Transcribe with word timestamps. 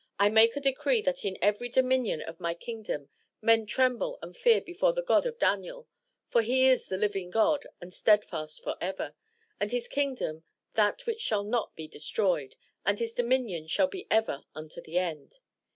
I 0.17 0.29
make 0.29 0.55
a 0.55 0.59
decree, 0.59 1.03
that 1.03 1.23
in 1.25 1.37
every 1.43 1.69
dominion 1.69 2.23
of 2.23 2.39
my 2.39 2.55
kingdom, 2.55 3.09
men 3.39 3.67
tremble 3.67 4.17
and 4.23 4.35
fear 4.35 4.59
before 4.59 4.93
the 4.93 5.03
God 5.03 5.27
of 5.27 5.37
Daniel; 5.37 5.87
for 6.27 6.41
he 6.41 6.65
is 6.65 6.87
the 6.87 6.97
living 6.97 7.29
God, 7.29 7.67
and 7.79 7.93
steadfast 7.93 8.63
forever, 8.63 9.13
and 9.59 9.71
his 9.71 9.87
kingdom 9.87 10.43
that 10.73 11.05
which 11.05 11.21
shall 11.21 11.43
not 11.43 11.75
be 11.75 11.87
destroyed, 11.87 12.55
and 12.83 12.97
his 12.97 13.13
dominion 13.13 13.67
shall 13.67 13.85
be 13.85 14.07
even 14.11 14.43
unto 14.55 14.81
the 14.81 14.97
end. 14.97 15.39